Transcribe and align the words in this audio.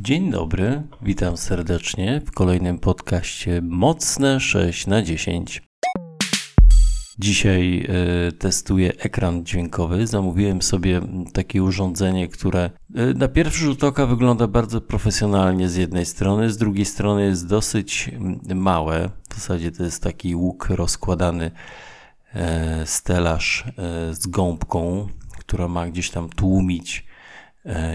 Dzień 0.00 0.30
dobry, 0.30 0.82
witam 1.02 1.36
serdecznie 1.36 2.22
w 2.26 2.30
kolejnym 2.30 2.78
podcaście 2.78 3.62
Mocne 3.62 4.40
6 4.40 4.86
na 4.86 5.02
10. 5.02 5.62
Dzisiaj 7.18 7.86
y, 8.28 8.32
testuję 8.32 8.92
ekran 8.98 9.44
dźwiękowy. 9.44 10.06
Zamówiłem 10.06 10.62
sobie 10.62 11.00
takie 11.32 11.62
urządzenie, 11.62 12.28
które 12.28 12.70
y, 13.10 13.14
na 13.14 13.28
pierwszy 13.28 13.64
rzut 13.64 13.84
oka 13.84 14.06
wygląda 14.06 14.46
bardzo 14.46 14.80
profesjonalnie 14.80 15.68
z 15.68 15.76
jednej 15.76 16.06
strony, 16.06 16.50
z 16.50 16.56
drugiej 16.56 16.84
strony 16.84 17.24
jest 17.24 17.46
dosyć 17.46 18.10
małe. 18.54 19.10
W 19.30 19.34
zasadzie 19.34 19.72
to 19.72 19.82
jest 19.82 20.02
taki 20.02 20.34
łuk 20.34 20.66
rozkładany 20.70 21.50
y, 22.34 22.40
stelaż 22.86 23.64
z 24.12 24.26
gąbką, 24.26 25.08
która 25.38 25.68
ma 25.68 25.88
gdzieś 25.88 26.10
tam 26.10 26.28
tłumić 26.28 27.06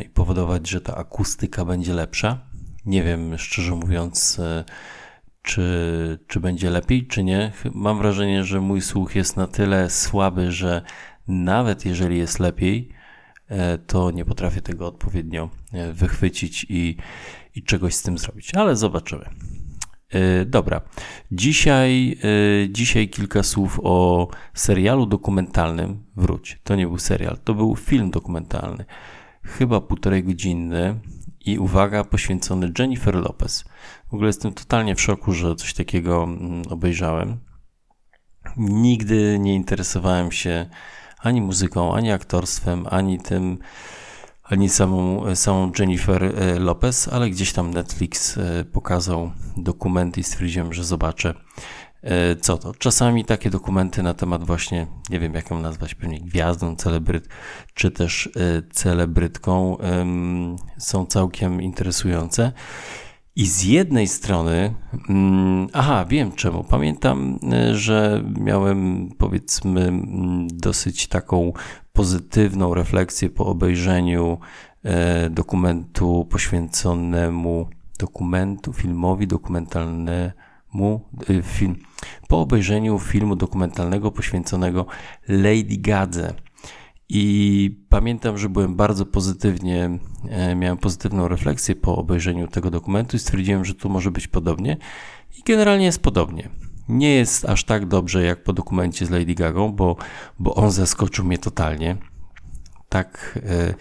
i 0.05 0.09
powodować, 0.09 0.69
że 0.69 0.81
ta 0.81 0.95
akustyka 0.95 1.65
będzie 1.65 1.93
lepsza. 1.93 2.39
Nie 2.85 3.03
wiem, 3.03 3.37
szczerze 3.37 3.75
mówiąc, 3.75 4.41
czy, 5.41 6.19
czy 6.27 6.39
będzie 6.39 6.69
lepiej, 6.69 7.07
czy 7.07 7.23
nie. 7.23 7.51
Mam 7.73 7.97
wrażenie, 7.97 8.43
że 8.43 8.61
mój 8.61 8.81
słuch 8.81 9.15
jest 9.15 9.37
na 9.37 9.47
tyle 9.47 9.89
słaby, 9.89 10.51
że 10.51 10.81
nawet 11.27 11.85
jeżeli 11.85 12.17
jest 12.17 12.39
lepiej, 12.39 12.89
e, 13.47 13.77
to 13.77 14.11
nie 14.11 14.25
potrafię 14.25 14.61
tego 14.61 14.87
odpowiednio 14.87 15.49
e, 15.73 15.93
wychwycić 15.93 16.65
i, 16.69 16.97
i 17.55 17.63
czegoś 17.63 17.93
z 17.95 18.01
tym 18.01 18.17
zrobić, 18.17 18.55
ale 18.55 18.75
zobaczymy. 18.75 19.25
E, 20.09 20.45
dobra, 20.45 20.81
dzisiaj, 21.31 22.17
dzisiaj 22.69 23.09
kilka 23.09 23.43
słów 23.43 23.79
o 23.83 24.27
serialu 24.53 25.05
dokumentalnym. 25.05 26.03
Wróć, 26.15 26.59
to 26.63 26.75
nie 26.75 26.87
był 26.87 26.97
serial, 26.97 27.37
to 27.43 27.53
był 27.53 27.75
film 27.75 28.11
dokumentalny, 28.11 28.85
chyba 29.43 29.81
półtorej 29.81 30.23
godzinny 30.23 30.99
i 31.45 31.59
uwaga, 31.59 32.03
poświęcony 32.03 32.71
Jennifer 32.79 33.15
Lopez. 33.15 33.63
W 34.09 34.13
ogóle 34.13 34.27
jestem 34.27 34.53
totalnie 34.53 34.95
w 34.95 35.01
szoku, 35.01 35.33
że 35.33 35.55
coś 35.55 35.73
takiego 35.73 36.23
mm, 36.23 36.61
obejrzałem. 36.69 37.37
Nigdy 38.57 39.39
nie 39.39 39.55
interesowałem 39.55 40.31
się 40.31 40.69
ani 41.19 41.41
muzyką, 41.41 41.95
ani 41.95 42.11
aktorstwem, 42.11 42.85
ani 42.89 43.19
tym, 43.19 43.57
ani 44.43 44.69
samą, 44.69 45.35
samą 45.35 45.71
Jennifer 45.79 46.23
e, 46.23 46.59
Lopez, 46.59 47.07
ale 47.07 47.29
gdzieś 47.29 47.53
tam 47.53 47.73
Netflix 47.73 48.37
e, 48.37 48.65
pokazał 48.65 49.31
dokumenty 49.57 50.19
i 50.19 50.23
stwierdziłem, 50.23 50.73
że 50.73 50.83
zobaczę 50.83 51.33
co 52.41 52.57
to. 52.57 52.73
Czasami 52.73 53.25
takie 53.25 53.49
dokumenty 53.49 54.03
na 54.03 54.13
temat 54.13 54.43
właśnie, 54.43 54.87
nie 55.09 55.19
wiem 55.19 55.33
jak 55.33 55.51
ją 55.51 55.59
nazwać, 55.59 55.95
pewnie 55.95 56.19
gwiazdą, 56.19 56.75
celebryt, 56.75 57.27
czy 57.73 57.91
też 57.91 58.29
celebrytką 58.71 59.77
są 60.77 61.05
całkiem 61.05 61.61
interesujące. 61.61 62.51
I 63.35 63.45
z 63.45 63.63
jednej 63.63 64.07
strony, 64.07 64.73
mm, 65.09 65.67
aha, 65.73 66.05
wiem 66.09 66.31
czemu. 66.31 66.63
Pamiętam, 66.63 67.39
e, 67.51 67.75
że 67.75 68.23
miałem 68.39 69.09
powiedzmy 69.17 69.81
mm, 69.81 70.47
dosyć 70.47 71.07
taką 71.07 71.53
pozytywną 71.93 72.73
refleksję 72.73 73.29
po 73.29 73.45
obejrzeniu 73.45 74.37
e, 74.83 75.29
dokumentu 75.29 76.27
poświęconemu 76.29 77.67
dokumentu, 77.99 78.73
filmowi 78.73 79.27
dokumentalnemu, 79.27 80.31
e, 81.29 81.41
film, 81.41 81.75
po 82.27 82.41
obejrzeniu 82.41 82.99
filmu 82.99 83.35
dokumentalnego 83.35 84.11
poświęconego 84.11 84.85
Lady 85.27 85.77
Gadze. 85.77 86.33
I 87.13 87.83
pamiętam, 87.89 88.37
że 88.37 88.49
byłem 88.49 88.75
bardzo 88.75 89.05
pozytywnie, 89.05 89.99
e, 90.29 90.55
miałem 90.55 90.77
pozytywną 90.77 91.27
refleksję 91.27 91.75
po 91.75 91.97
obejrzeniu 91.97 92.47
tego 92.47 92.71
dokumentu 92.71 93.17
i 93.17 93.19
stwierdziłem, 93.19 93.65
że 93.65 93.75
tu 93.75 93.89
może 93.89 94.11
być 94.11 94.27
podobnie. 94.27 94.77
I 95.37 95.43
generalnie 95.43 95.85
jest 95.85 96.01
podobnie. 96.01 96.49
Nie 96.89 97.15
jest 97.15 97.45
aż 97.45 97.63
tak 97.63 97.85
dobrze 97.85 98.23
jak 98.23 98.43
po 98.43 98.53
dokumencie 98.53 99.05
z 99.05 99.09
Lady 99.09 99.35
Gagą, 99.35 99.71
bo, 99.71 99.95
bo 100.39 100.55
on 100.55 100.71
zaskoczył 100.71 101.25
mnie 101.25 101.37
totalnie. 101.37 101.97
Tak 102.89 103.39
e, 103.49 103.73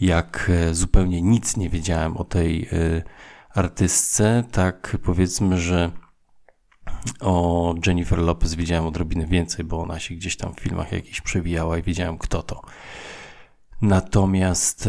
jak 0.00 0.50
e, 0.54 0.74
zupełnie 0.74 1.22
nic 1.22 1.56
nie 1.56 1.68
wiedziałem 1.68 2.16
o 2.16 2.24
tej 2.24 2.68
artystce, 3.54 4.44
tak 4.52 4.96
powiedzmy, 5.04 5.58
że 5.58 5.90
o 7.20 7.74
Jennifer 7.86 8.18
Lopez 8.18 8.54
wiedziałem 8.54 8.86
odrobinę 8.86 9.26
więcej, 9.26 9.64
bo 9.64 9.82
ona 9.82 9.98
się 9.98 10.14
gdzieś 10.14 10.36
tam 10.36 10.54
w 10.54 10.60
filmach 10.60 10.92
jakichś 10.92 11.20
przewijała 11.20 11.78
i 11.78 11.82
wiedziałem 11.82 12.18
kto 12.18 12.42
to. 12.42 12.62
Natomiast 13.82 14.88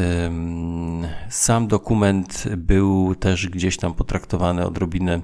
sam 1.29 1.67
dokument 1.67 2.43
był 2.57 3.15
też 3.15 3.49
gdzieś 3.49 3.77
tam 3.77 3.93
potraktowany 3.93 4.65
odrobinę 4.65 5.21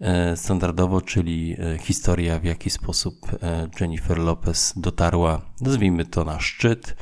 e, 0.00 0.36
standardowo, 0.36 1.00
czyli 1.00 1.56
e, 1.58 1.78
historia, 1.78 2.38
w 2.38 2.44
jaki 2.44 2.70
sposób 2.70 3.14
e, 3.42 3.68
Jennifer 3.80 4.18
Lopez 4.18 4.72
dotarła, 4.76 5.40
nazwijmy 5.60 6.04
to 6.04 6.24
na 6.24 6.40
szczyt. 6.40 6.96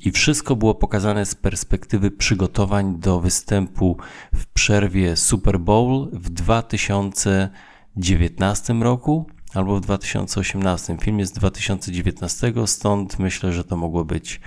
I 0.00 0.10
wszystko 0.10 0.56
było 0.56 0.74
pokazane 0.74 1.26
z 1.26 1.34
perspektywy 1.34 2.10
przygotowań 2.10 2.98
do 2.98 3.20
występu 3.20 3.96
w 4.34 4.46
przerwie 4.46 5.16
Super 5.16 5.60
Bowl 5.60 6.10
w 6.12 6.30
2000 6.30 7.50
2019 7.96 8.74
roku 8.74 9.26
albo 9.54 9.76
w 9.76 9.80
2018. 9.80 10.96
Film 11.00 11.18
jest 11.18 11.34
z 11.34 11.38
2019, 11.38 12.52
stąd 12.66 13.18
myślę, 13.18 13.52
że 13.52 13.64
to 13.64 13.76
mogło 13.76 14.04
być 14.04 14.40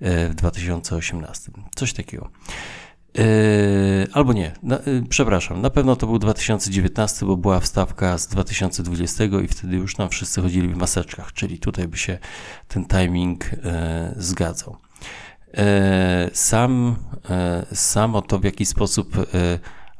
e, 0.00 0.28
w 0.28 0.34
2018. 0.34 1.52
Coś 1.74 1.92
takiego. 1.92 2.30
Yy, 3.18 4.06
albo 4.12 4.32
nie, 4.32 4.52
na, 4.62 4.78
yy, 4.86 5.02
przepraszam, 5.08 5.60
na 5.60 5.70
pewno 5.70 5.96
to 5.96 6.06
był 6.06 6.18
2019, 6.18 7.26
bo 7.26 7.36
była 7.36 7.60
wstawka 7.60 8.18
z 8.18 8.28
2020 8.28 9.24
i 9.24 9.48
wtedy 9.48 9.76
już 9.76 9.98
nam 9.98 10.08
wszyscy 10.08 10.42
chodzili 10.42 10.68
w 10.68 10.76
maseczkach, 10.76 11.32
czyli 11.32 11.58
tutaj 11.58 11.88
by 11.88 11.96
się 11.96 12.18
ten 12.68 12.86
timing 12.86 13.50
zgadzał. 14.16 14.76
Sam, 16.32 16.96
samo 17.72 18.22
to, 18.22 18.38
w 18.38 18.44
jaki 18.44 18.66
sposób 18.66 19.16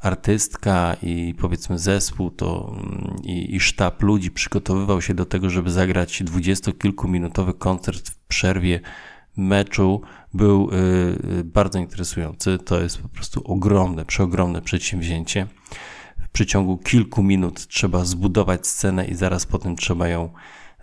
artystka 0.05 0.95
i 1.01 1.35
powiedzmy 1.37 1.79
zespół 1.79 2.31
to, 2.31 2.75
mm, 2.77 3.15
i, 3.23 3.55
i 3.55 3.59
sztab 3.59 4.03
ludzi 4.03 4.31
przygotowywał 4.31 5.01
się 5.01 5.13
do 5.13 5.25
tego, 5.25 5.49
żeby 5.49 5.71
zagrać 5.71 6.23
dwudziestokilkuminutowy 6.23 7.53
koncert 7.53 8.09
w 8.09 8.17
przerwie 8.17 8.79
meczu, 9.37 10.01
był 10.33 10.69
y, 10.69 11.39
y, 11.39 11.43
bardzo 11.43 11.79
interesujący. 11.79 12.57
To 12.57 12.81
jest 12.81 12.97
po 12.97 13.09
prostu 13.09 13.41
ogromne, 13.45 14.05
przeogromne 14.05 14.61
przedsięwzięcie. 14.61 15.47
W 16.19 16.29
przeciągu 16.29 16.77
kilku 16.77 17.23
minut 17.23 17.67
trzeba 17.67 18.05
zbudować 18.05 18.67
scenę 18.67 19.05
i 19.05 19.15
zaraz 19.15 19.45
potem 19.45 19.75
trzeba 19.75 20.07
ją 20.07 20.29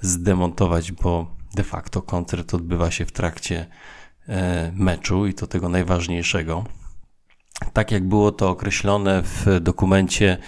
zdemontować, 0.00 0.92
bo 0.92 1.36
de 1.54 1.64
facto 1.64 2.02
koncert 2.02 2.54
odbywa 2.54 2.90
się 2.90 3.06
w 3.06 3.12
trakcie 3.12 3.66
e, 4.28 4.72
meczu 4.74 5.26
i 5.26 5.34
to 5.34 5.46
tego 5.46 5.68
najważniejszego 5.68 6.64
tak 7.70 7.90
jak 7.90 8.08
było 8.08 8.32
to 8.32 8.50
określone 8.50 9.22
w 9.22 9.60
dokumencie 9.60 10.38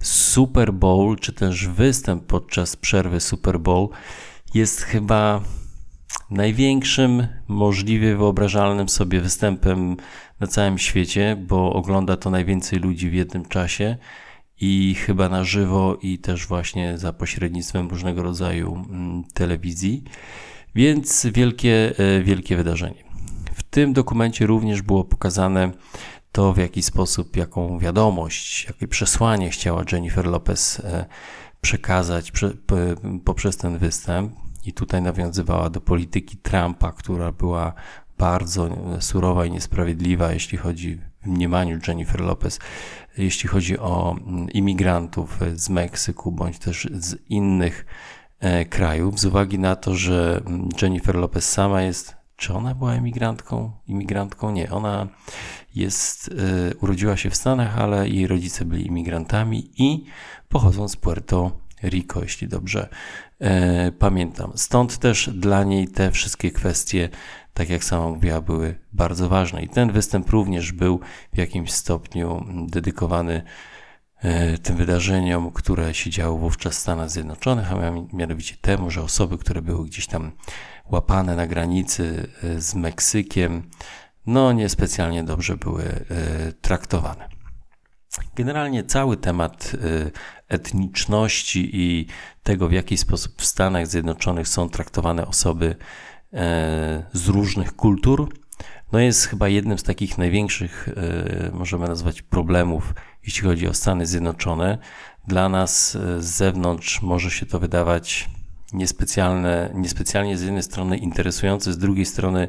Super 0.00 0.72
Bowl, 0.72 1.16
czy 1.16 1.32
też 1.32 1.68
występ 1.68 2.26
podczas 2.26 2.76
przerwy 2.76 3.20
Super 3.20 3.60
Bowl, 3.60 3.88
jest 4.54 4.82
chyba 4.82 5.40
największym 6.30 7.26
możliwie 7.48 8.16
wyobrażalnym 8.16 8.88
sobie 8.88 9.20
występem 9.20 9.96
na 10.40 10.46
całym 10.46 10.78
świecie, 10.78 11.36
bo 11.48 11.72
ogląda 11.72 12.16
to 12.16 12.30
najwięcej 12.30 12.78
ludzi 12.78 13.10
w 13.10 13.14
jednym 13.14 13.44
czasie 13.44 13.96
i 14.60 14.94
chyba 14.94 15.28
na 15.28 15.44
żywo, 15.44 15.98
i 16.02 16.18
też 16.18 16.46
właśnie 16.46 16.98
za 16.98 17.12
pośrednictwem 17.12 17.88
różnego 17.88 18.22
rodzaju 18.22 18.86
mm, 18.90 19.24
telewizji. 19.34 20.04
Więc 20.74 21.26
wielkie, 21.34 21.92
e, 21.98 22.22
wielkie 22.22 22.56
wydarzenie. 22.56 23.04
W 23.54 23.62
tym 23.62 23.92
dokumencie 23.92 24.46
również 24.46 24.82
było 24.82 25.04
pokazane 25.04 25.72
to, 26.32 26.52
w 26.52 26.58
jaki 26.58 26.82
sposób, 26.82 27.36
jaką 27.36 27.78
wiadomość, 27.78 28.64
jakie 28.66 28.88
przesłanie 28.88 29.50
chciała 29.50 29.84
Jennifer 29.92 30.26
Lopez 30.26 30.80
e, 30.80 31.06
przekazać 31.60 32.32
poprzez 33.24 33.56
ten 33.56 33.78
występ. 33.78 34.32
I 34.64 34.72
tutaj 34.72 35.02
nawiązywała 35.02 35.70
do 35.70 35.80
polityki 35.80 36.36
Trumpa, 36.36 36.92
która 36.92 37.32
była 37.32 37.72
bardzo 38.18 38.68
surowa 39.00 39.46
i 39.46 39.50
niesprawiedliwa, 39.50 40.32
jeśli 40.32 40.58
chodzi 40.58 41.00
w 41.22 41.26
mniemaniu 41.26 41.78
Jennifer 41.88 42.20
Lopez, 42.20 42.58
jeśli 43.18 43.48
chodzi 43.48 43.78
o 43.78 44.16
mm, 44.26 44.50
imigrantów 44.50 45.38
z 45.54 45.68
Meksyku 45.68 46.32
bądź 46.32 46.58
też 46.58 46.88
z 46.92 47.16
innych 47.28 47.86
e, 48.40 48.64
krajów, 48.64 49.20
z 49.20 49.24
uwagi 49.24 49.58
na 49.58 49.76
to, 49.76 49.94
że 49.94 50.42
mm, 50.46 50.68
Jennifer 50.82 51.14
Lopez 51.14 51.48
sama 51.48 51.82
jest 51.82 52.17
czy 52.38 52.54
ona 52.54 52.74
była 52.74 52.92
emigrantką? 52.92 53.72
Imigrantką? 53.86 54.50
Nie. 54.50 54.70
Ona 54.70 55.06
jest, 55.74 56.28
y, 56.28 56.76
urodziła 56.80 57.16
się 57.16 57.30
w 57.30 57.36
Stanach, 57.36 57.78
ale 57.78 58.08
jej 58.08 58.26
rodzice 58.26 58.64
byli 58.64 58.86
imigrantami 58.86 59.70
i 59.76 60.04
pochodzą 60.48 60.88
z 60.88 60.96
Puerto 60.96 61.52
Rico, 61.82 62.22
jeśli 62.22 62.48
dobrze 62.48 62.88
e, 63.40 63.92
pamiętam. 63.92 64.52
Stąd 64.54 64.98
też 64.98 65.30
dla 65.34 65.64
niej 65.64 65.88
te 65.88 66.10
wszystkie 66.10 66.50
kwestie, 66.50 67.08
tak 67.54 67.70
jak 67.70 67.84
sama 67.84 68.08
mówiła, 68.08 68.40
były 68.40 68.74
bardzo 68.92 69.28
ważne. 69.28 69.62
I 69.62 69.68
ten 69.68 69.92
występ 69.92 70.30
również 70.30 70.72
był 70.72 71.00
w 71.34 71.38
jakimś 71.38 71.72
stopniu 71.72 72.44
dedykowany 72.68 73.34
e, 73.34 73.42
tym 74.62 74.76
wydarzeniom, 74.76 75.50
które 75.50 75.94
się 75.94 76.10
działy 76.10 76.38
wówczas 76.38 76.74
w 76.76 76.78
Stanach 76.78 77.10
Zjednoczonych, 77.10 77.72
a 77.72 77.76
mianowicie 78.12 78.56
temu, 78.60 78.90
że 78.90 79.02
osoby, 79.02 79.38
które 79.38 79.62
były 79.62 79.86
gdzieś 79.86 80.06
tam 80.06 80.32
łapane 80.90 81.36
na 81.36 81.46
granicy 81.46 82.28
e, 82.42 82.60
z 82.60 82.74
Meksykiem, 82.74 83.70
no 84.26 84.52
niespecjalnie 84.52 85.24
dobrze 85.24 85.56
były 85.56 85.84
e, 85.84 86.04
traktowane. 86.52 87.28
Generalnie 88.36 88.84
cały 88.84 89.16
temat 89.16 89.72
e, 89.74 90.10
etniczności 90.48 91.70
i 91.72 92.06
tego, 92.42 92.68
w 92.68 92.72
jaki 92.72 92.96
sposób 92.96 93.42
w 93.42 93.44
Stanach 93.44 93.86
Zjednoczonych 93.86 94.48
są 94.48 94.68
traktowane 94.68 95.26
osoby 95.26 95.76
z 97.12 97.28
różnych 97.28 97.76
kultur, 97.76 98.28
no 98.92 98.98
jest 98.98 99.26
chyba 99.26 99.48
jednym 99.48 99.78
z 99.78 99.82
takich 99.82 100.18
największych, 100.18 100.88
możemy 101.52 101.88
nazwać, 101.88 102.22
problemów, 102.22 102.94
jeśli 103.24 103.42
chodzi 103.42 103.68
o 103.68 103.74
Stany 103.74 104.06
Zjednoczone. 104.06 104.78
Dla 105.26 105.48
nas 105.48 105.92
z 106.18 106.24
zewnątrz 106.24 107.02
może 107.02 107.30
się 107.30 107.46
to 107.46 107.60
wydawać 107.60 108.28
niespecjalne, 108.72 109.70
niespecjalnie 109.74 110.38
z 110.38 110.42
jednej 110.42 110.62
strony 110.62 110.96
interesujące, 110.96 111.72
z 111.72 111.78
drugiej 111.78 112.06
strony 112.06 112.48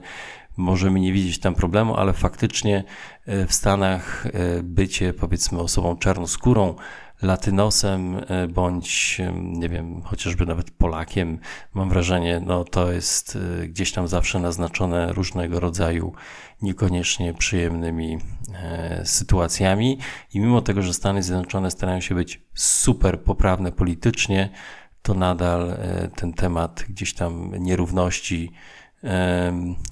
możemy 0.57 0.99
nie 0.99 1.13
widzieć 1.13 1.39
tam 1.39 1.55
problemu, 1.55 1.95
ale 1.95 2.13
faktycznie 2.13 2.83
e, 3.25 3.47
w 3.47 3.53
Stanach 3.53 4.25
e, 4.25 4.63
bycie 4.63 5.13
powiedzmy 5.13 5.59
osobą 5.59 5.97
czarnoskórą, 5.97 6.75
latynosem 7.21 8.21
e, 8.27 8.47
bądź 8.47 9.21
nie 9.33 9.69
wiem, 9.69 10.01
chociażby 10.01 10.45
nawet 10.45 10.71
Polakiem, 10.71 11.39
mam 11.73 11.89
wrażenie, 11.89 12.41
no 12.45 12.63
to 12.63 12.91
jest 12.91 13.37
gdzieś 13.67 13.91
tam 13.91 14.07
zawsze 14.07 14.39
naznaczone 14.39 15.13
różnego 15.13 15.59
rodzaju 15.59 16.13
niekoniecznie 16.61 17.33
przyjemnymi 17.33 18.17
sytuacjami. 19.03 19.97
I 20.33 20.39
mimo 20.39 20.61
tego, 20.61 20.81
że 20.81 20.93
Stany 20.93 21.23
Zjednoczone 21.23 21.71
starają 21.71 22.01
się 22.01 22.15
być 22.15 22.41
super 22.53 23.23
poprawne 23.23 23.71
politycznie, 23.71 24.49
to 25.01 25.13
nadal 25.13 25.69
e, 25.69 26.09
ten 26.15 26.33
temat 26.33 26.85
gdzieś 26.89 27.13
tam 27.13 27.51
nierówności 27.59 28.51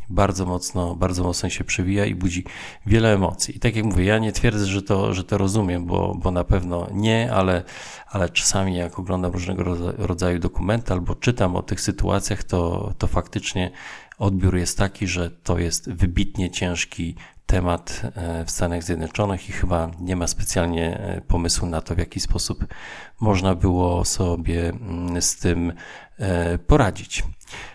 bardzo 0.10 0.46
mocno, 0.46 0.96
bardzo 0.96 1.24
mocno 1.24 1.50
się 1.50 1.64
przewija 1.64 2.06
i 2.06 2.16
budzi 2.16 2.44
wiele 2.86 3.14
emocji. 3.14 3.58
I 3.58 3.60
tak 3.60 3.76
jak 3.76 3.86
mówię, 3.86 4.06
ja 4.06 4.20
nie 4.20 4.32
twierdzę, 4.32 4.66
że 4.66 4.82
to, 4.82 5.14
że 5.14 5.24
to 5.24 5.38
rozumiem, 5.38 5.86
bo, 5.86 6.16
bo 6.16 6.32
na 6.32 6.44
pewno 6.44 6.88
nie, 6.94 7.32
ale, 7.34 7.64
ale 8.08 8.30
czasami 8.30 8.76
jak 8.76 9.00
oglądam 9.00 9.32
różnego 9.32 9.64
rodzaju 9.98 10.40
dokumenty 10.40 10.94
albo 10.94 11.16
czytam 11.16 11.56
o 11.56 11.62
tych 11.62 11.82
sytuacjach, 11.82 12.44
to, 12.44 12.94
to 12.98 13.08
faktycznie 13.08 13.72
odbiór 14.18 14.56
jest 14.56 14.78
taki, 14.78 15.08
że 15.08 15.32
to 15.32 15.60
jest 15.60 15.92
wybitnie 15.92 16.52
ciężki 16.52 17.16
temat 17.48 18.02
e, 18.16 18.46
w 18.46 18.52
Stanach 18.52 18.84
Zjednoczonych 18.84 19.50
i 19.50 19.52
chyba 19.52 19.92
nie 20.00 20.16
ma 20.16 20.28
specjalnie 20.28 21.00
e, 21.00 21.22
pomysłu 21.22 21.68
na 21.68 21.82
to, 21.82 21.96
w 21.96 21.98
jaki 21.98 22.20
sposób 22.20 22.66
można 23.20 23.56
było 23.56 24.06
sobie 24.06 24.70
mm, 24.70 25.22
z 25.22 25.36
tym 25.36 25.74
e, 26.20 26.58
poradzić. 26.58 27.24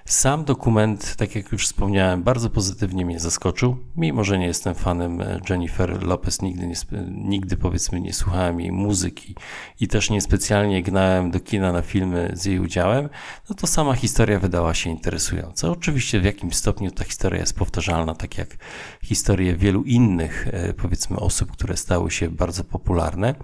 Sam 0.04 0.44
dokument, 0.44 1.16
tak 1.16 1.34
jak 1.34 1.52
już 1.52 1.66
wspomniałem, 1.66 2.22
bardzo 2.22 2.50
pozytywnie 2.50 3.06
mnie 3.06 3.20
zaskoczył. 3.20 3.76
Mimo, 3.96 4.24
że 4.24 4.38
nie 4.38 4.46
jestem 4.46 4.74
fanem 4.74 5.22
Jennifer 5.50 6.02
Lopez, 6.02 6.42
nigdy, 6.42 6.66
nie, 6.66 6.74
nigdy 7.10 7.56
powiedzmy 7.56 8.00
nie 8.00 8.12
słuchałem 8.12 8.60
jej 8.60 8.72
muzyki 8.72 9.34
i 9.80 9.88
też 9.88 10.10
niespecjalnie 10.10 10.82
gnałem 10.82 11.30
do 11.30 11.40
kina 11.40 11.72
na 11.72 11.82
filmy 11.82 12.30
z 12.34 12.44
jej 12.44 12.60
udziałem, 12.60 13.08
no 13.50 13.56
to 13.56 13.66
sama 13.66 13.94
historia 13.94 14.38
wydała 14.38 14.74
się 14.74 14.90
interesująca. 14.90 15.70
Oczywiście 15.70 16.20
w 16.20 16.24
jakimś 16.24 16.56
stopniu 16.56 16.90
ta 16.90 17.04
historia 17.04 17.40
jest 17.40 17.56
powtarzalna, 17.56 18.14
tak 18.14 18.38
jak 18.38 18.56
historie 19.02 19.56
wielu 19.62 19.82
innych, 19.82 20.48
e, 20.52 20.74
powiedzmy, 20.74 21.16
osób, 21.16 21.52
które 21.52 21.76
stały 21.76 22.10
się 22.10 22.30
bardzo 22.30 22.64
popularne 22.64 23.34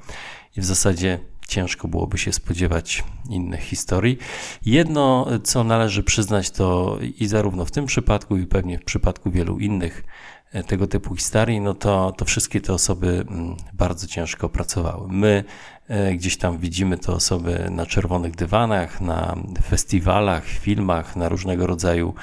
i 0.56 0.60
w 0.60 0.64
zasadzie 0.64 1.18
ciężko 1.48 1.88
byłoby 1.88 2.18
się 2.18 2.32
spodziewać 2.32 3.04
innych 3.30 3.60
historii. 3.60 4.18
Jedno, 4.66 5.26
co 5.44 5.64
należy 5.64 6.02
przyznać, 6.02 6.50
to 6.50 6.98
i 7.18 7.26
zarówno 7.26 7.64
w 7.64 7.70
tym 7.70 7.86
przypadku, 7.86 8.36
i 8.36 8.46
pewnie 8.46 8.78
w 8.78 8.84
przypadku 8.84 9.30
wielu 9.30 9.58
innych 9.58 10.04
tego 10.66 10.86
typu 10.86 11.14
historii, 11.14 11.60
no 11.60 11.74
to, 11.74 12.12
to 12.12 12.24
wszystkie 12.24 12.60
te 12.60 12.72
osoby 12.72 13.24
mm, 13.28 13.56
bardzo 13.72 14.06
ciężko 14.06 14.48
pracowały. 14.48 15.08
My 15.10 15.44
e, 15.88 16.14
gdzieś 16.14 16.36
tam 16.36 16.58
widzimy 16.58 16.98
te 16.98 17.12
osoby 17.12 17.68
na 17.70 17.86
czerwonych 17.86 18.36
dywanach, 18.36 19.00
na 19.00 19.36
festiwalach, 19.62 20.44
filmach, 20.44 21.16
na 21.16 21.28
różnego 21.28 21.66
rodzaju 21.66 22.14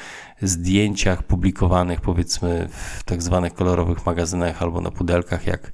zdjęciach 0.42 1.24
publikowanych 1.24 2.02
powiedzmy 2.02 2.68
w 2.72 3.04
tak 3.04 3.22
zwanych 3.22 3.54
kolorowych 3.54 4.06
magazynach 4.06 4.62
albo 4.62 4.82
na 4.82 4.92
pudelkach, 4.92 5.48
jak 5.48 5.72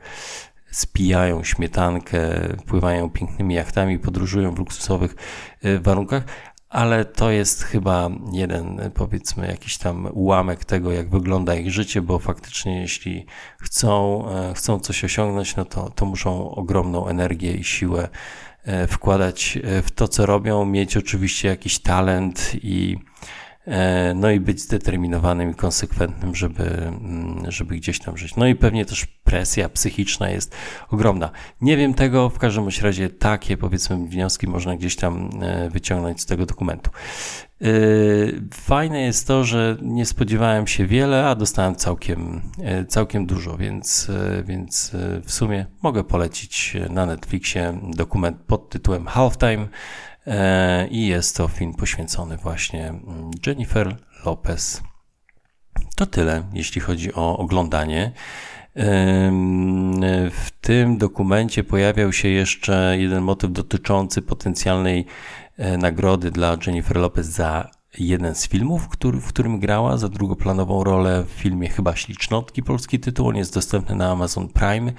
spijają 0.71 1.43
śmietankę, 1.43 2.19
pływają 2.65 3.09
pięknymi 3.09 3.53
jachtami, 3.55 3.99
podróżują 3.99 4.55
w 4.55 4.59
luksusowych 4.59 5.15
e, 5.63 5.79
warunkach, 5.79 6.23
ale 6.71 7.05
to 7.05 7.31
jest 7.31 7.63
chyba 7.63 8.09
jeden, 8.33 8.91
powiedzmy, 8.93 9.47
jakiś 9.47 9.77
tam 9.77 10.07
ułamek 10.13 10.65
tego, 10.65 10.91
jak 10.91 11.09
wygląda 11.09 11.55
ich 11.55 11.71
życie, 11.71 12.01
bo 12.01 12.19
faktycznie, 12.19 12.81
jeśli 12.81 13.25
chcą, 13.59 14.23
e, 14.29 14.53
chcą 14.53 14.79
coś 14.79 15.03
osiągnąć, 15.03 15.55
no 15.55 15.65
to, 15.65 15.89
to 15.89 16.05
muszą 16.05 16.51
ogromną 16.51 17.07
energię 17.07 17.53
i 17.53 17.63
siłę 17.63 18.09
e, 18.63 18.87
wkładać 18.87 19.59
w 19.83 19.91
to, 19.91 20.07
co 20.07 20.25
robią, 20.25 20.65
mieć 20.65 20.97
oczywiście 20.97 21.47
jakiś 21.47 21.79
talent 21.79 22.51
i 22.53 22.97
E, 22.97 23.50
no 24.15 24.31
i 24.31 24.39
być 24.39 24.61
zdeterminowanym 24.61 25.51
i 25.51 25.55
konsekwentnym, 25.55 26.35
żeby, 26.35 26.63
mm, 26.63 27.51
żeby 27.51 27.75
gdzieś 27.75 27.99
tam 27.99 28.17
żyć. 28.17 28.35
No 28.35 28.47
i 28.47 28.55
pewnie 28.55 28.85
też 28.85 29.05
presja 29.05 29.69
psychiczna 29.69 30.29
jest 30.29 30.55
ogromna. 30.89 31.29
Nie 31.61 31.77
wiem 31.77 31.93
tego, 31.93 32.29
w 32.29 32.39
każdym 32.39 32.67
razie 32.81 33.09
takie 33.09 33.57
powiedzmy 33.57 34.07
wnioski 34.07 34.47
można 34.47 34.75
gdzieś 34.75 34.95
tam 34.95 35.29
e, 35.41 35.69
wyciągnąć 35.69 36.21
z 36.21 36.25
tego 36.25 36.45
dokumentu. 36.45 36.89
E, 37.61 37.65
fajne 38.53 39.01
jest 39.01 39.27
to, 39.27 39.43
że 39.43 39.77
nie 39.81 40.05
spodziewałem 40.05 40.67
się 40.67 40.85
wiele, 40.85 41.27
a 41.27 41.35
dostałem 41.35 41.75
całkiem, 41.75 42.41
całkiem 42.87 43.25
dużo, 43.25 43.57
więc, 43.57 44.11
więc 44.43 44.91
w 45.23 45.31
sumie 45.31 45.65
mogę 45.83 46.03
polecić 46.03 46.77
na 46.89 47.05
Netflixie 47.05 47.79
dokument 47.83 48.37
pod 48.47 48.69
tytułem 48.69 49.07
Halftime. 49.07 49.67
E, 50.27 50.87
i 50.87 51.07
jest 51.07 51.37
to 51.37 51.47
film 51.47 51.73
poświęcony 51.73 52.37
właśnie 52.37 52.87
mm, 52.87 53.31
Jennifer 53.47 53.97
Lopez. 54.25 54.81
To 55.95 56.05
tyle, 56.05 56.43
jeśli 56.53 56.81
chodzi 56.81 57.13
o 57.13 57.37
oglądanie. 57.37 58.11
W 60.31 60.49
tym 60.61 60.97
dokumencie 60.97 61.63
pojawiał 61.63 62.13
się 62.13 62.27
jeszcze 62.27 62.95
jeden 62.99 63.23
motyw 63.23 63.51
dotyczący 63.51 64.21
potencjalnej 64.21 65.05
e, 65.57 65.77
nagrody 65.77 66.31
dla 66.31 66.57
Jennifer 66.67 66.97
Lopez 66.97 67.27
za 67.27 67.71
jeden 67.99 68.35
z 68.35 68.47
filmów, 68.47 68.87
który, 68.87 69.21
w 69.21 69.27
którym 69.27 69.59
grała 69.59 69.97
za 69.97 70.09
drugoplanową 70.09 70.83
rolę 70.83 71.23
w 71.23 71.29
filmie 71.29 71.69
chyba 71.69 71.95
Ślicznotki, 71.95 72.63
polski 72.63 72.99
tytuł. 72.99 73.27
On 73.27 73.35
jest 73.35 73.53
dostępny 73.53 73.95
na 73.95 74.11
Amazon 74.11 74.49
Prime 74.49 74.93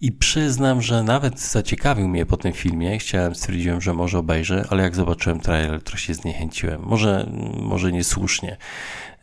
i 0.00 0.12
przyznam, 0.12 0.82
że 0.82 1.02
nawet 1.02 1.40
zaciekawił 1.40 2.08
mnie 2.08 2.26
po 2.26 2.36
tym 2.36 2.52
filmie. 2.52 2.98
Chciałem, 2.98 3.34
stwierdziłem, 3.34 3.80
że 3.80 3.94
może 3.94 4.18
obejrzę, 4.18 4.64
ale 4.70 4.82
jak 4.82 4.94
zobaczyłem 4.94 5.40
trailer, 5.40 5.82
to 5.82 5.96
się 5.96 6.14
zniechęciłem. 6.14 6.82
Może, 6.82 7.30
może 7.60 7.92
niesłusznie 7.92 8.56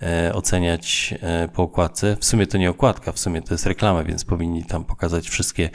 e, 0.01 0.33
oceniać 0.33 1.13
e, 1.21 1.47
po 1.47 1.63
okładce. 1.63 2.17
W 2.19 2.25
sumie 2.25 2.47
to 2.47 2.57
nie 2.57 2.69
okładka, 2.69 3.11
w 3.11 3.19
sumie 3.19 3.41
to 3.41 3.53
jest 3.53 3.65
reklama, 3.65 4.03
więc 4.03 4.25
powinni 4.25 4.65
tam 4.65 4.83
pokazać 4.83 5.29
wszystkie 5.29 5.69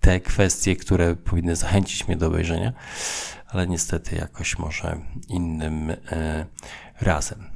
te 0.00 0.20
kwestie, 0.20 0.76
które 0.76 1.16
powinny 1.16 1.56
zachęcić 1.56 2.08
mnie 2.08 2.16
do 2.16 2.26
obejrzenia, 2.26 2.72
ale 3.48 3.66
niestety 3.66 4.16
jakoś 4.16 4.58
może 4.58 5.00
innym 5.28 5.90
e, 5.90 6.46
razem. 7.00 7.55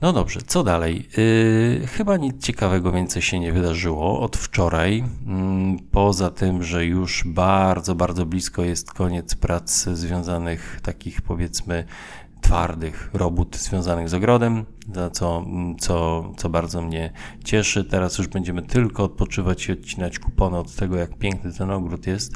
No 0.00 0.12
dobrze, 0.12 0.40
co 0.46 0.64
dalej? 0.64 1.08
Yy, 1.16 1.86
chyba 1.86 2.16
nic 2.16 2.42
ciekawego 2.42 2.92
więcej 2.92 3.22
się 3.22 3.40
nie 3.40 3.52
wydarzyło 3.52 4.20
od 4.20 4.36
wczoraj. 4.36 4.98
Yy, 4.98 5.76
poza 5.90 6.30
tym, 6.30 6.62
że 6.62 6.84
już 6.84 7.24
bardzo, 7.26 7.94
bardzo 7.94 8.26
blisko 8.26 8.62
jest 8.62 8.92
koniec 8.92 9.34
prac 9.34 9.84
związanych, 9.84 10.80
takich 10.82 11.22
powiedzmy 11.22 11.84
twardych 12.40 13.10
robót 13.12 13.56
związanych 13.56 14.08
z 14.08 14.14
ogrodem, 14.14 14.64
za 14.94 15.10
co, 15.10 15.44
co, 15.78 16.24
co 16.36 16.48
bardzo 16.48 16.82
mnie 16.82 17.12
cieszy. 17.44 17.84
Teraz 17.84 18.18
już 18.18 18.28
będziemy 18.28 18.62
tylko 18.62 19.04
odpoczywać 19.04 19.68
i 19.68 19.72
odcinać 19.72 20.18
kupony 20.18 20.58
od 20.58 20.74
tego, 20.74 20.96
jak 20.96 21.18
piękny 21.18 21.52
ten 21.52 21.70
ogród 21.70 22.06
jest. 22.06 22.32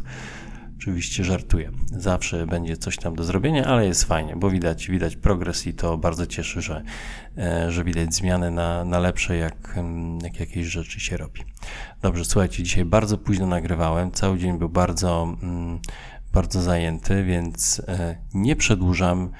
Oczywiście 0.78 1.24
żartuję. 1.24 1.70
Zawsze 1.86 2.46
będzie 2.46 2.76
coś 2.76 2.96
tam 2.96 3.16
do 3.16 3.24
zrobienia, 3.24 3.64
ale 3.64 3.86
jest 3.86 4.04
fajnie, 4.04 4.36
bo 4.36 4.50
widać, 4.50 4.88
widać 4.88 5.16
progres 5.16 5.66
i 5.66 5.74
to 5.74 5.98
bardzo 5.98 6.26
cieszy, 6.26 6.62
że, 6.62 6.82
e, 7.38 7.72
że 7.72 7.84
widać 7.84 8.14
zmiany 8.14 8.50
na, 8.50 8.84
na 8.84 8.98
lepsze, 8.98 9.36
jak, 9.36 9.74
mm, 9.76 10.18
jak 10.18 10.40
jakieś 10.40 10.66
rzeczy 10.66 11.00
się 11.00 11.16
robi. 11.16 11.40
Dobrze, 12.02 12.24
słuchajcie, 12.24 12.62
dzisiaj 12.62 12.84
bardzo 12.84 13.18
późno 13.18 13.46
nagrywałem. 13.46 14.12
Cały 14.12 14.38
dzień 14.38 14.58
był 14.58 14.68
bardzo, 14.68 15.36
mm, 15.42 15.78
bardzo 16.32 16.62
zajęty, 16.62 17.24
więc 17.24 17.82
nie 18.34 18.56
przedłużam. 18.56 19.30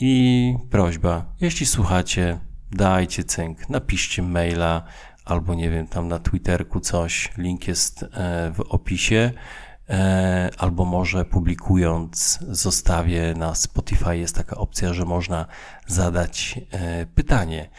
I 0.00 0.54
prośba, 0.70 1.34
jeśli 1.40 1.66
słuchacie, 1.66 2.38
dajcie 2.72 3.24
cynk, 3.24 3.70
napiszcie 3.70 4.22
maila 4.22 4.82
albo 5.24 5.54
nie 5.54 5.70
wiem, 5.70 5.86
tam 5.86 6.08
na 6.08 6.18
Twitterku 6.18 6.80
coś, 6.80 7.32
link 7.38 7.68
jest 7.68 8.04
w 8.54 8.60
opisie. 8.68 9.32
E, 9.90 10.50
albo 10.58 10.84
może 10.84 11.24
publikując 11.24 12.38
zostawię 12.48 13.34
na 13.36 13.54
Spotify 13.54 14.16
jest 14.16 14.34
taka 14.36 14.56
opcja, 14.56 14.94
że 14.94 15.04
można 15.04 15.46
zadać 15.86 16.60
e, 16.70 17.06
pytanie. 17.06 17.70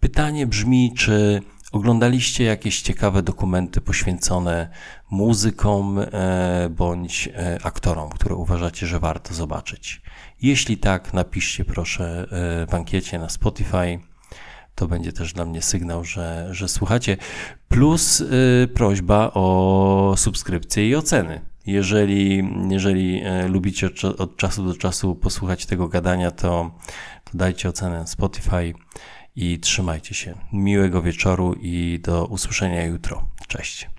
Pytanie 0.00 0.46
brzmi, 0.46 0.94
czy 0.96 1.42
oglądaliście 1.72 2.44
jakieś 2.44 2.82
ciekawe 2.82 3.22
dokumenty 3.22 3.80
poświęcone 3.80 4.68
muzykom 5.10 5.98
e, 5.98 6.68
bądź 6.70 7.28
aktorom, 7.62 8.10
które 8.10 8.34
uważacie, 8.34 8.86
że 8.86 9.00
warto 9.00 9.34
zobaczyć? 9.34 10.02
Jeśli 10.42 10.78
tak, 10.78 11.14
napiszcie 11.14 11.64
proszę 11.64 12.26
w 12.68 12.74
ankiecie 12.74 13.18
na 13.18 13.28
Spotify. 13.28 13.98
To 14.78 14.88
będzie 14.88 15.12
też 15.12 15.32
dla 15.32 15.44
mnie 15.44 15.62
sygnał, 15.62 16.04
że, 16.04 16.48
że 16.50 16.68
słuchacie. 16.68 17.16
Plus 17.68 18.24
prośba 18.74 19.30
o 19.34 20.14
subskrypcję 20.16 20.88
i 20.88 20.96
oceny. 20.96 21.40
Jeżeli, 21.66 22.48
jeżeli 22.70 23.22
e, 23.24 23.48
lubicie 23.48 23.90
od 24.18 24.36
czasu 24.36 24.64
do 24.64 24.74
czasu 24.74 25.14
posłuchać 25.14 25.66
tego 25.66 25.88
gadania, 25.88 26.30
to, 26.30 26.70
to 27.24 27.38
dajcie 27.38 27.68
ocenę 27.68 28.06
Spotify 28.06 28.74
i 29.36 29.58
trzymajcie 29.58 30.14
się. 30.14 30.34
Miłego 30.52 31.02
wieczoru 31.02 31.54
i 31.60 32.00
do 32.02 32.26
usłyszenia 32.26 32.84
jutro. 32.84 33.28
Cześć. 33.48 33.97